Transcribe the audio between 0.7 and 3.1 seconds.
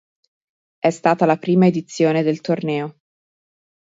È stata la prima edizione del torneo.